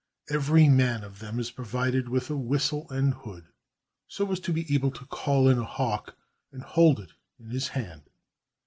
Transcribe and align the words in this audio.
Every 0.31 0.67
man 0.67 1.03
of 1.03 1.19
them 1.19 1.37
is 1.39 1.51
provided 1.51 2.09
with 2.09 2.31
a 2.31 2.35
whistle 2.35 2.89
and 2.89 3.13
hood, 3.13 3.45
so 4.07 4.31
as 4.31 4.39
to 4.39 4.51
be 4.51 4.73
able 4.73 4.89
to 4.89 5.05
call 5.05 5.47
in 5.47 5.59
a 5.59 5.63
hawk 5.63 6.17
and 6.51 6.63
hold 6.63 6.99
it 6.99 7.11
in 7.37 7.51
his 7.51 7.67
hand. 7.67 8.09